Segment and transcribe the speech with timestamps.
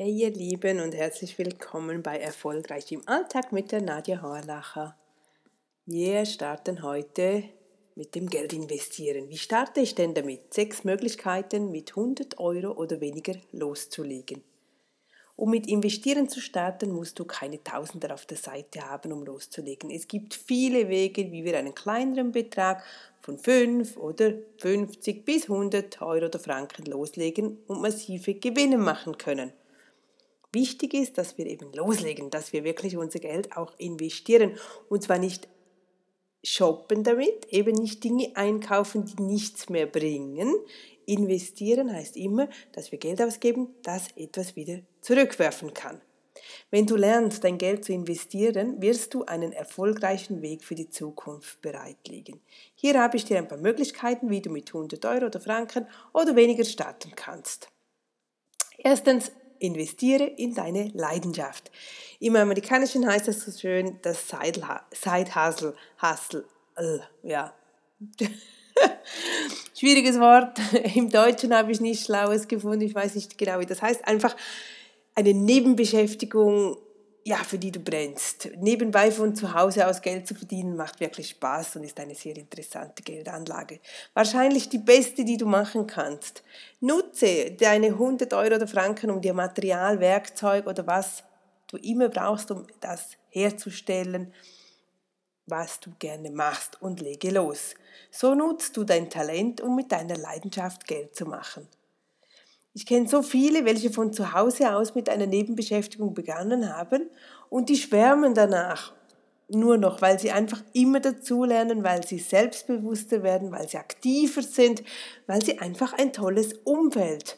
[0.00, 4.96] Hey ihr Lieben und herzlich willkommen bei Erfolgreich im Alltag mit der Nadja Horlacher.
[5.86, 7.42] Wir starten heute
[7.96, 9.28] mit dem Geld investieren.
[9.28, 10.54] Wie starte ich denn damit?
[10.54, 14.44] Sechs Möglichkeiten mit 100 Euro oder weniger loszulegen.
[15.34, 19.90] Um mit Investieren zu starten, musst du keine Tausender auf der Seite haben, um loszulegen.
[19.90, 22.84] Es gibt viele Wege, wie wir einen kleineren Betrag
[23.20, 29.52] von 5 oder 50 bis 100 Euro oder Franken loslegen und massive Gewinne machen können.
[30.52, 35.18] Wichtig ist, dass wir eben loslegen, dass wir wirklich unser Geld auch investieren und zwar
[35.18, 35.48] nicht
[36.42, 40.54] shoppen damit, eben nicht Dinge einkaufen, die nichts mehr bringen.
[41.04, 46.00] Investieren heißt immer, dass wir Geld ausgeben, das etwas wieder zurückwerfen kann.
[46.70, 51.60] Wenn du lernst, dein Geld zu investieren, wirst du einen erfolgreichen Weg für die Zukunft
[51.60, 52.40] bereitlegen.
[52.74, 56.36] Hier habe ich dir ein paar Möglichkeiten, wie du mit 100 Euro oder Franken oder
[56.36, 57.68] weniger starten kannst.
[58.76, 61.70] Erstens, investiere in deine Leidenschaft.
[62.20, 64.60] Im Amerikanischen heißt das so schön das Side
[65.34, 65.74] Hustle.
[66.02, 66.44] Hustle.
[66.76, 67.52] Äh, ja.
[69.78, 70.58] Schwieriges Wort.
[70.94, 72.82] Im Deutschen habe ich nichts Schlaues gefunden.
[72.82, 74.06] Ich weiß nicht genau, wie das heißt.
[74.06, 74.36] Einfach
[75.14, 76.76] eine Nebenbeschäftigung
[77.24, 78.48] ja, für die du brennst.
[78.56, 82.36] Nebenbei von zu Hause aus Geld zu verdienen, macht wirklich Spaß und ist eine sehr
[82.36, 83.80] interessante Geldanlage.
[84.14, 86.42] Wahrscheinlich die beste, die du machen kannst.
[86.80, 91.22] Nutze deine 100 Euro oder Franken, um dir Material, Werkzeug oder was
[91.66, 94.32] du immer brauchst, um das herzustellen,
[95.46, 97.74] was du gerne machst und lege los.
[98.10, 101.68] So nutzt du dein Talent, um mit deiner Leidenschaft Geld zu machen.
[102.78, 107.10] Ich kenne so viele, welche von zu Hause aus mit einer Nebenbeschäftigung begonnen haben
[107.50, 108.94] und die schwärmen danach
[109.48, 114.84] nur noch, weil sie einfach immer dazulernen, weil sie selbstbewusster werden, weil sie aktiver sind,
[115.26, 117.36] weil sie einfach ein tolles Umfeld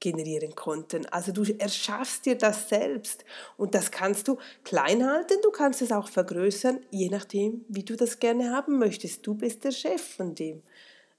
[0.00, 1.06] generieren konnten.
[1.12, 3.24] Also du erschaffst dir das selbst
[3.56, 7.94] und das kannst du klein halten, du kannst es auch vergrößern, je nachdem, wie du
[7.94, 9.24] das gerne haben möchtest.
[9.28, 10.60] Du bist der Chef von dem.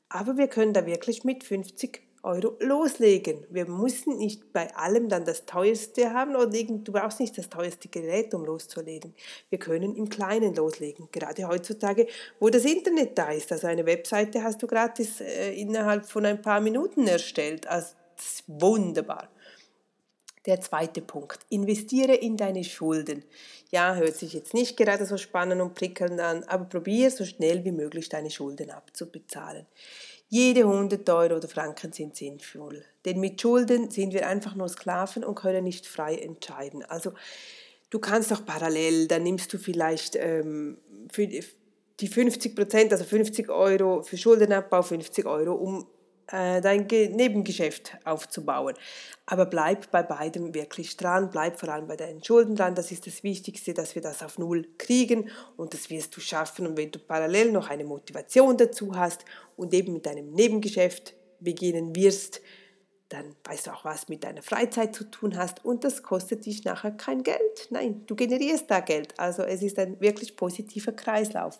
[0.09, 3.45] Aber wir können da wirklich mit 50 Euro loslegen.
[3.49, 7.87] Wir müssen nicht bei allem dann das teuerste haben oder du brauchst nicht das teuerste
[7.87, 9.13] Gerät, um loszulegen.
[9.49, 11.07] Wir können im Kleinen loslegen.
[11.11, 12.07] Gerade heutzutage,
[12.39, 13.51] wo das Internet da ist.
[13.51, 17.67] Also eine Webseite hast du gratis äh, innerhalb von ein paar Minuten erstellt.
[17.67, 19.29] Also das ist wunderbar.
[20.45, 21.39] Der zweite Punkt.
[21.49, 23.23] Investiere in deine Schulden.
[23.71, 27.65] Ja, hört sich jetzt nicht gerade so spannend und prickelnd an, aber probier so schnell
[27.65, 29.65] wie möglich deine Schulden abzubezahlen.
[30.29, 35.23] Jede 100 Euro oder Franken sind sinnvoll, denn mit Schulden sind wir einfach nur Sklaven
[35.23, 36.83] und können nicht frei entscheiden.
[36.83, 37.13] Also
[37.89, 40.77] du kannst auch parallel, dann nimmst du vielleicht ähm,
[41.11, 45.87] für die 50 Prozent, also 50 Euro für Schuldenabbau, 50 Euro, um
[46.31, 48.75] äh, dein Nebengeschäft aufzubauen.
[49.25, 52.75] Aber bleib bei beidem wirklich dran, bleib vor allem bei deinen Schulden dran.
[52.75, 56.67] Das ist das Wichtigste, dass wir das auf Null kriegen und das wirst du schaffen.
[56.67, 59.25] Und wenn du parallel noch eine Motivation dazu hast
[59.57, 62.41] und eben mit deinem Nebengeschäft beginnen wirst,
[63.09, 66.63] dann weißt du auch, was mit deiner Freizeit zu tun hast und das kostet dich
[66.63, 67.67] nachher kein Geld.
[67.69, 69.19] Nein, du generierst da Geld.
[69.19, 71.59] Also es ist ein wirklich positiver Kreislauf.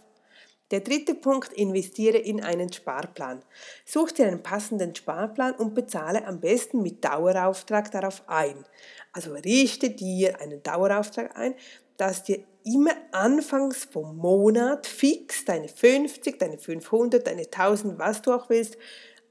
[0.71, 3.43] Der dritte Punkt, investiere in einen Sparplan.
[3.85, 8.65] Such dir einen passenden Sparplan und bezahle am besten mit Dauerauftrag darauf ein.
[9.13, 11.53] Also richte dir einen Dauerauftrag ein,
[11.97, 18.33] dass dir immer anfangs vom Monat fix deine 50, deine 500, deine 1000, was du
[18.33, 18.77] auch willst,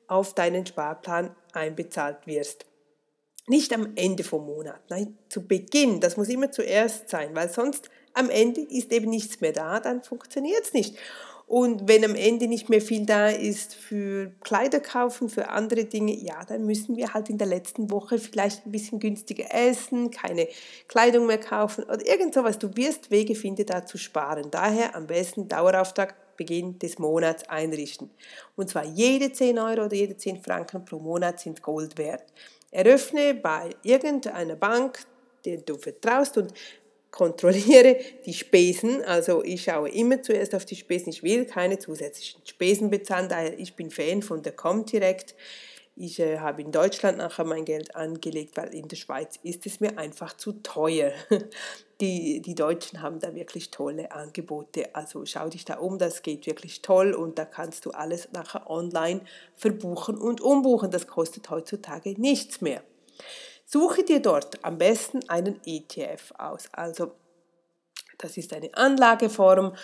[0.06, 2.66] auf deinen Sparplan einbezahlt wirst.
[3.46, 6.00] Nicht am Ende vom Monat, nein, zu Beginn.
[6.00, 10.02] Das muss immer zuerst sein, weil sonst am Ende ist eben nichts mehr da, dann
[10.02, 10.96] funktioniert es nicht.
[11.46, 16.14] Und wenn am Ende nicht mehr viel da ist für Kleider kaufen, für andere Dinge,
[16.14, 20.48] ja, dann müssen wir halt in der letzten Woche vielleicht ein bisschen günstiger essen, keine
[20.88, 22.58] Kleidung mehr kaufen oder irgend sowas.
[22.58, 24.50] Du wirst Wege finden, da zu sparen.
[24.50, 28.10] Daher am besten Dauerauftrag Beginn des Monats einrichten.
[28.56, 32.24] Und zwar jede 10 Euro oder jede 10 Franken pro Monat sind Gold wert.
[32.70, 35.00] Eröffne bei irgendeiner Bank,
[35.44, 36.52] der du vertraust und
[37.14, 37.96] kontrolliere
[38.26, 39.02] die Spesen.
[39.04, 41.10] Also ich schaue immer zuerst auf die Spesen.
[41.10, 45.36] Ich will keine zusätzlichen Spesen bezahlen, daher ich bin Fan von der Comdirect.
[45.96, 49.78] Ich äh, habe in Deutschland nachher mein Geld angelegt, weil in der Schweiz ist es
[49.78, 51.12] mir einfach zu teuer.
[52.00, 54.96] Die, die Deutschen haben da wirklich tolle Angebote.
[54.96, 58.68] Also schau dich da um, das geht wirklich toll und da kannst du alles nachher
[58.68, 59.20] online
[59.54, 60.90] verbuchen und umbuchen.
[60.90, 62.82] Das kostet heutzutage nichts mehr.
[63.74, 66.68] Suche dir dort am besten einen ETF aus.
[66.70, 67.10] Also
[68.18, 69.74] das ist eine Anlageform,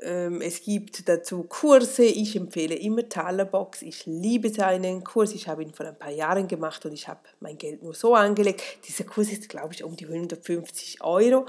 [0.00, 2.04] Ähm, es gibt dazu Kurse.
[2.04, 3.82] Ich empfehle immer Talerbox.
[3.82, 5.32] Ich liebe seinen Kurs.
[5.34, 8.14] Ich habe ihn vor ein paar Jahren gemacht und ich habe mein Geld nur so
[8.14, 8.62] angelegt.
[8.86, 11.46] Dieser Kurs ist, glaube ich, um die 150 Euro.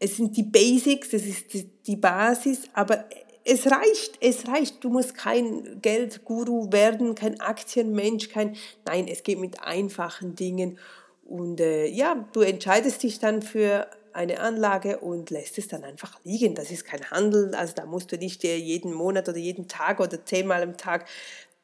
[0.00, 1.52] Es sind die Basics, das ist
[1.86, 3.04] die Basis, aber
[3.44, 4.82] es reicht, es reicht.
[4.82, 8.56] Du musst kein Geldguru werden, kein Aktienmensch, kein.
[8.84, 10.78] Nein, es geht mit einfachen Dingen.
[11.24, 16.20] Und äh, ja, du entscheidest dich dann für eine Anlage und lässt es dann einfach
[16.24, 16.54] liegen.
[16.54, 20.24] Das ist kein Handel, also da musst du nicht jeden Monat oder jeden Tag oder
[20.24, 21.06] zehnmal am Tag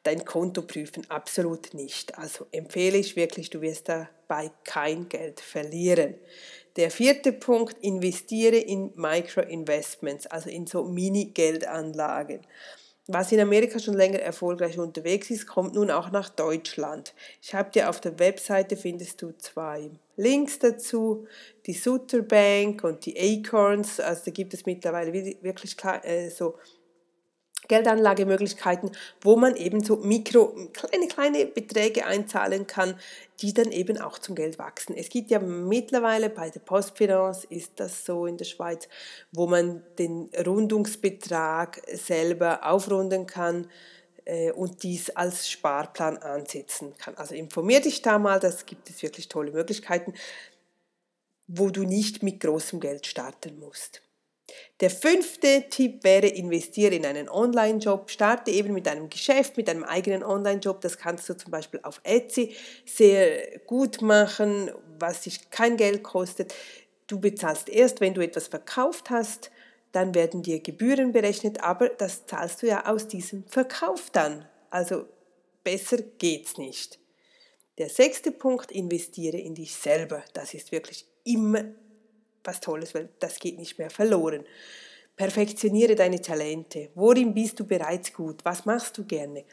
[0.03, 1.05] dein Konto prüfen.
[1.09, 2.17] Absolut nicht.
[2.17, 6.15] Also empfehle ich wirklich, du wirst dabei kein Geld verlieren.
[6.77, 12.41] Der vierte Punkt, investiere in Micro-Investments, also in so Mini-Geldanlagen.
[13.07, 17.13] Was in Amerika schon länger erfolgreich unterwegs ist, kommt nun auch nach Deutschland.
[17.41, 21.27] Ich habe dir auf der Webseite findest du zwei Links dazu,
[21.65, 23.99] die Sutter Bank und die Acorns.
[23.99, 26.55] Also da gibt es mittlerweile wirklich äh, so
[27.67, 28.91] Geldanlagemöglichkeiten,
[29.21, 32.99] wo man eben so mikro, kleine, kleine Beträge einzahlen kann,
[33.41, 34.95] die dann eben auch zum Geld wachsen.
[34.95, 38.87] Es gibt ja mittlerweile bei der Postfinance, ist das so in der Schweiz,
[39.31, 43.67] wo man den Rundungsbetrag selber aufrunden kann
[44.25, 47.15] äh, und dies als Sparplan ansetzen kann.
[47.15, 50.13] Also informier dich da mal, das gibt es wirklich tolle Möglichkeiten,
[51.47, 54.01] wo du nicht mit großem Geld starten musst.
[54.79, 58.09] Der fünfte Tipp wäre, investiere in einen Online-Job.
[58.09, 60.81] Starte eben mit einem Geschäft, mit einem eigenen Online-Job.
[60.81, 62.55] Das kannst du zum Beispiel auf Etsy
[62.85, 66.53] sehr gut machen, was dich kein Geld kostet.
[67.07, 69.51] Du bezahlst erst, wenn du etwas verkauft hast,
[69.91, 74.47] dann werden dir Gebühren berechnet, aber das zahlst du ja aus diesem Verkauf dann.
[74.69, 75.05] Also
[75.63, 76.99] besser geht's nicht.
[77.77, 80.23] Der sechste Punkt, investiere in dich selber.
[80.33, 81.65] Das ist wirklich immer
[82.43, 84.43] was Tolles, weil das geht nicht mehr verloren.
[85.15, 86.89] Perfektioniere deine Talente.
[86.95, 88.43] Worin bist du bereits gut?
[88.43, 89.43] Was machst du gerne?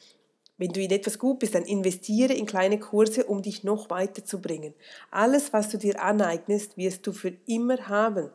[0.56, 4.75] Wenn du in etwas gut bist, dann investiere in kleine Kurse, um dich noch weiterzubringen.
[5.11, 8.31] Alles, was du dir aneignest, wirst du für immer haben.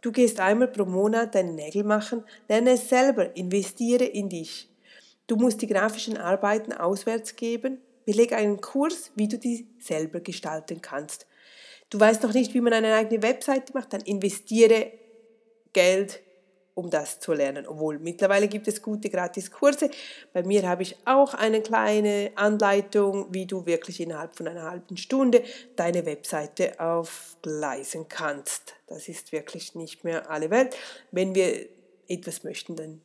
[0.00, 4.70] Du gehst einmal pro Monat deine Nägel machen, lerne es selber, investiere in dich.
[5.26, 10.80] Du musst die grafischen Arbeiten auswärts geben, beleg einen Kurs, wie du die selber gestalten
[10.80, 11.26] kannst.
[11.90, 14.92] Du weißt noch nicht, wie man eine eigene Webseite macht, dann investiere
[15.72, 16.20] Geld,
[16.74, 17.66] um das zu lernen.
[17.66, 19.90] Obwohl mittlerweile gibt es gute Gratiskurse.
[20.32, 24.96] Bei mir habe ich auch eine kleine Anleitung, wie du wirklich innerhalb von einer halben
[24.96, 25.42] Stunde
[25.76, 28.74] deine Webseite aufgleisen kannst.
[28.86, 30.76] Das ist wirklich nicht mehr alle Welt.
[31.10, 31.66] Wenn wir
[32.06, 33.00] etwas möchten, dann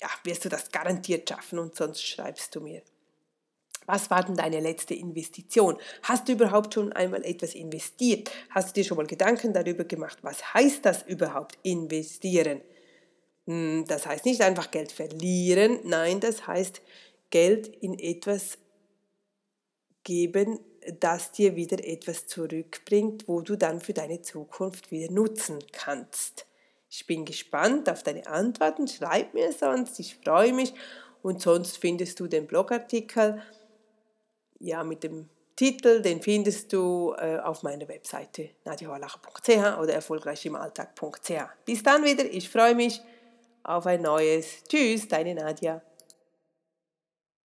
[0.00, 2.82] ja, wirst du das garantiert schaffen und sonst schreibst du mir.
[3.86, 5.76] Was war denn deine letzte Investition?
[6.02, 8.30] Hast du überhaupt schon einmal etwas investiert?
[8.50, 12.60] Hast du dir schon mal Gedanken darüber gemacht, was heißt das überhaupt investieren?
[13.46, 16.80] Hm, das heißt nicht einfach Geld verlieren, nein, das heißt
[17.30, 18.58] Geld in etwas
[20.04, 20.60] geben,
[21.00, 26.46] das dir wieder etwas zurückbringt, wo du dann für deine Zukunft wieder nutzen kannst.
[26.90, 30.74] Ich bin gespannt auf deine Antworten, schreib mir sonst, ich freue mich
[31.22, 33.40] und sonst findest du den Blogartikel
[34.62, 41.32] ja, mit dem Titel, den findest du äh, auf meiner Webseite nadiahorlacher.ch oder erfolgreichimalltag.ch.
[41.64, 43.00] Bis dann wieder, ich freue mich
[43.62, 44.64] auf ein neues.
[44.68, 45.82] Tschüss, deine Nadja.